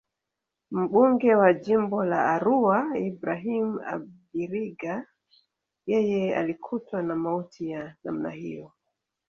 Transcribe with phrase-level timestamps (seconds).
[0.71, 5.05] Mbunge wa Jimbo la Arua Ibrahim Abiriga
[5.85, 8.71] yeye alikutwa na mauti ya namna hiyo